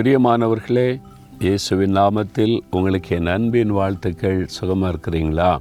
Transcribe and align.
பிரியமானவர்களே 0.00 1.00
இயேசுவின் 1.38 1.94
நாமத்தில் 1.96 2.60
உங்களுக்கு 2.70 3.16
என் 3.16 3.26
அன்பின் 3.26 3.70
வாழ்த்துக்கள். 3.70 4.46
சுகமாக 4.46 4.96
இருக்கிறீங்களா? 4.96 5.58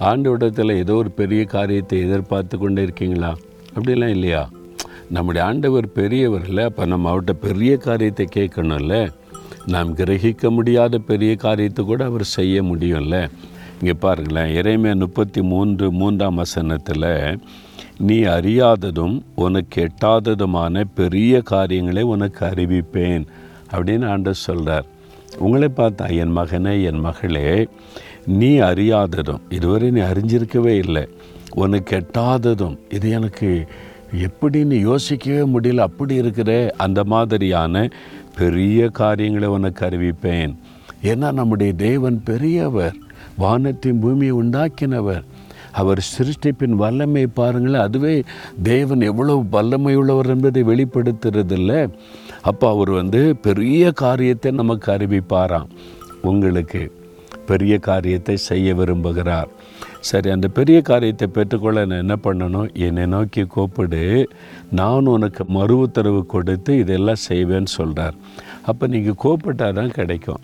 ஆண்டவரிடத்தில் 0.00 0.76
ஏதோ 0.76 0.94
ஒரு 0.94 1.10
பெரிய 1.10 1.44
காரியத்தை 1.44 2.00
எதிர்பார்த்து 2.00 2.58
கொண்டே 2.58 2.82
இருக்கீங்களா? 2.82 3.36
அப்படிலாம் 3.74 4.06
இல்லையா? 4.06 4.48
நம்முடைய 5.10 5.46
ஆண்டவர் 5.46 5.88
பெரியவரில் 5.94 6.64
அப்போ 6.64 6.84
நம்ம 6.84 7.12
அவர்கிட்ட 7.12 7.32
பெரிய 7.32 7.76
காரியத்தை 7.76 8.28
கேட்கணும்ல? 8.34 9.12
நாம் 9.66 9.96
கிரகிக்க 9.96 10.50
முடியாத 10.50 10.98
பெரிய 10.98 11.36
காரியத்தை 11.36 11.84
கூட 11.84 12.04
அவர் 12.04 12.24
செய்ய 12.24 12.62
முடியும்ல? 12.62 13.30
இங்கே 13.80 13.92
பாருங்களேன் 13.92 14.62
இறைமையா 14.62 14.94
முப்பத்தி 14.94 15.42
மூன்று 15.42 15.92
மூன்றாம் 15.92 16.34
வசனத்தில் 16.34 17.38
நீ 17.98 18.18
அறியாததும் 18.20 19.22
உனக்கு 19.34 19.88
எட்டாததுமான 19.88 20.84
பெரிய 20.94 21.40
காரியங்களை 21.40 22.02
உனக்கு 22.02 22.46
அறிவிப்பேன். 22.46 23.26
அப்படின்னு 23.72 24.08
ஆண்டவர் 24.08 24.44
சொல்கிறார் 24.46 24.84
உங்களை 25.38 25.68
பார்த்தா 25.76 26.06
என் 26.16 26.36
மகனே 26.36 26.84
என் 26.84 26.98
மகளே 26.98 27.68
நீ 28.26 28.60
அறியாததும் 28.60 29.40
இதுவரை 29.48 29.90
நீ 29.90 30.00
அறிஞ்சிருக்கவே 30.00 30.74
இல்லை. 30.76 31.08
உனக்கு 31.54 31.96
எட்டாததும் 31.96 32.78
இது 32.88 33.10
எனக்கு 33.10 33.66
எப்படின்னு 34.24 34.80
யோசிக்கவே 34.80 35.58
முடியல. 35.58 35.78
அப்படி 35.78 36.14
இருக்கிற 36.14 36.74
அந்த 36.76 37.04
மாதிரியான 37.04 37.88
பெரிய 38.36 38.88
காரியங்களை 38.88 39.48
உனக்கு 39.48 39.86
அறிவிப்பேன். 39.86 40.54
ஏன்னா 41.02 41.32
நம்முடைய 41.32 41.72
தேவன் 41.72 42.22
பெரியவர் 42.24 42.94
வானத்தின் 43.36 44.00
பூமியை 44.00 44.34
உண்டாக்கினவர். 44.34 45.22
அவர் 45.72 46.06
சிருஷ்டிப்பின் 46.18 46.76
வல்லமை 46.82 47.26
பாருங்களேன் 47.26 47.80
அதுவே 47.80 48.22
தேவன் 48.62 49.00
எவ்வளவு 49.00 49.48
வல்லமை 49.50 49.94
உள்ளவர் 49.94 50.26
என்பதை 50.26 50.62
வெளிப்படுத்துறதில்லை. 50.64 51.88
அப்போ 52.48 52.66
அவர் 52.74 52.90
வந்து 52.90 53.20
பெரிய 53.46 53.92
காரியத்தை 54.02 54.50
நமக்கு 54.60 54.88
அறிவிப்பாராம். 54.92 55.70
உங்களுக்கு 56.30 56.82
பெரிய 57.46 57.74
காரியத்தை 57.78 58.36
செய்ய 58.48 58.74
விரும்புகிறார். 58.74 59.50
சரி 60.08 60.28
அந்த 60.30 60.48
பெரிய 60.48 60.78
காரியத்தை 60.82 61.26
பெற்றுக்கொள்ள 61.28 61.78
நான் 61.84 62.02
என்ன 62.04 62.16
பண்ணணும்? 62.26 62.68
என்னை 62.86 63.04
நோக்கி 63.06 63.42
கூப்பிடு. 63.54 64.04
நான் 64.80 65.10
உனக்கு 65.14 65.44
மறு 65.56 65.74
உத்தரவு 65.78 66.22
கொடுத்து 66.26 66.78
இதெல்லாம் 66.78 67.24
செய்வேன்னு 67.28 67.70
சொல்கிறார் 67.78 68.16
அப்போ 68.70 68.86
நீங்கள் 68.86 69.20
கூப்பிட்டாதான் 69.24 69.78
தான் 69.80 69.96
கிடைக்கும். 69.98 70.40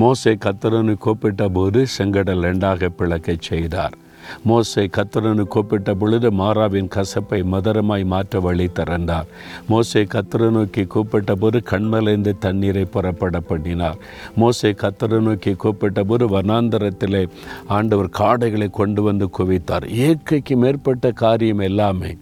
மோசை 0.00 0.34
கத்தரனு 0.44 0.94
கூப்பிட்ட 1.06 1.48
போது 1.48 1.80
செங்கடல் 1.96 2.44
ரெண்டாக 2.48 2.88
பிளக்கச் 2.98 3.48
செய்தார். 3.50 3.94
மோசை 4.48 4.84
கத்திரனு 4.96 5.44
கூப்பிட்ட 5.44 5.94
பொழுது 5.94 6.30
மாறாவின் 6.30 6.90
கசப்பை 6.96 7.40
மதுரமாய் 7.52 8.04
மாற்ற 8.04 8.40
வழி 8.40 8.66
திறந்தார். 8.68 9.26
மோசை 9.68 10.02
கத்திர 10.14 10.50
நோக்கி 10.50 10.84
கூப்பிட்ட 10.84 11.34
போது 11.34 11.62
கண்மலைந்து 11.70 12.32
தண்ணீரை 12.38 12.84
புறப்பட 12.84 13.40
பண்ணினார் 13.40 13.98
மோசை 14.40 14.72
கத்திர 14.82 15.20
நோக்கி 15.20 15.54
கூப்பிட்ட 15.54 16.04
போது 16.04 16.26
வனாந்தரத்திலே 16.28 17.28
ஆண்டவர் 17.66 18.10
காடைகளை 18.18 18.70
கொண்டு 18.70 19.02
வந்து 19.02 19.28
குவித்தார். 19.38 19.86
இயற்கைக்கு 19.88 20.56
மேற்பட்ட 20.56 21.12
காரியம் 21.12 21.58
எல்லாமே 21.58 22.16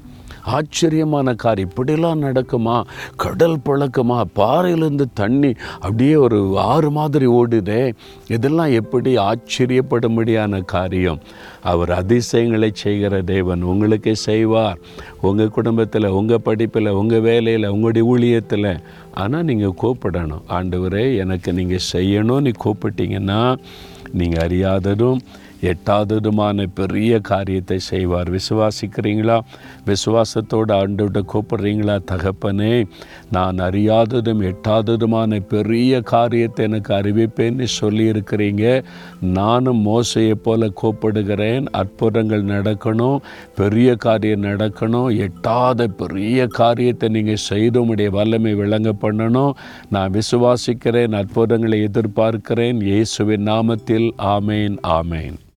ஆச்சரியமான 0.45 1.35
காரியம் 1.35 1.71
இப்படிலாம் 1.71 2.23
நடக்குமா? 2.23 2.85
கடல் 3.17 3.59
பழக்கமா? 3.65 4.23
பாறையிலேருந்து 4.37 5.05
தண்ணி 5.15 5.53
அப்படியே 5.75 6.15
ஒரு 6.15 6.59
ஆறு 6.59 6.91
மாதிரி 6.91 7.27
ஓடுதே. 7.27 7.95
இதெல்லாம் 8.29 8.73
எப்படி 8.73 9.17
ஆச்சரியப்படும்படியான 9.17 10.65
காரியம்? 10.65 11.21
அவர் 11.63 11.93
அதிசயங்களை 11.93 12.71
செய்கிற 12.75 13.23
தேவன் 13.23 13.63
உங்களுக்கு 13.63 14.17
செய்வார். 14.17 14.79
உங்கள் 15.21 15.49
குடும்பத்தில் 15.49 16.07
உங்கள் 16.07 16.41
படிப்பில் 16.41 16.89
உங்கள் 16.89 17.21
வேலையில் 17.21 17.67
உங்களுடைய 17.67 18.15
ஊழியத்தில். 18.15 18.79
ஆனால் 19.15 19.45
நீங்கள் 19.45 19.79
கூப்பிடணும். 19.83 20.43
ஆண்டவரே 20.49 21.17
எனக்கு 21.17 21.53
நீங்கள் 21.53 21.87
செய்யணும். 21.93 22.41
நீ 22.41 22.51
கூப்பிட்டீங்கன்னா 22.65 23.59
நீங்கள் 24.13 24.49
அறியாததும் 24.49 25.19
எட்டாததுமான 25.63 26.67
பெரிய 26.75 27.19
காரியத்தை 27.19 27.79
செய்வார். 27.79 28.31
விசுவாசிக்கிறீங்களா? 28.31 29.41
விசுவாசத்தோடு 29.87 30.73
ஆண்டோட 30.79 31.23
கூப்பிடுறீங்களா? 31.33 31.97
தகப்பனே 32.11 32.87
நான் 33.31 33.57
அறியாததும் 33.57 34.43
எட்டாததுமான 34.51 35.41
பெரிய 35.49 36.01
காரியத்தை 36.01 36.65
எனக்கு 36.65 36.95
அறிவிப்பேன்னு 36.95 37.67
சொல்லியிருக்கிறீங்க. 37.81 38.85
நானும் 39.21 39.87
மோசையை 39.87 40.33
போல 40.33 40.71
கூப்பிடுகிறேன். 40.83 41.67
அற்புதங்கள் 41.73 42.45
நடக்கணும் 42.45 43.19
பெரிய 43.57 43.95
காரியம் 43.95 44.43
நடக்கணும். 44.43 45.17
எட்டாத 45.17 45.87
பெரிய 45.87 46.47
காரியத்தை 46.47 47.09
நீங்கள் 47.09 47.45
செய்து 47.51 47.87
உடைய 47.87 48.11
வல்லமை 48.11 48.55
விளங்க 48.55 48.93
பண்ணணும். 49.01 49.55
நான் 49.91 50.13
விசுவாசிக்கிறேன் 50.13 51.17
அற்புதங்களை 51.23 51.81
எதிர்பார்க்கிறேன். 51.85 52.81
இயேசுவின் 52.83 53.47
நாமத்தில் 53.47 54.11
ஆமேன் 54.37 54.77
ஆமேன். 54.99 55.51